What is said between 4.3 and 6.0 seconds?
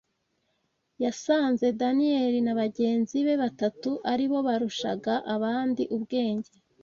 bo barushaga abandi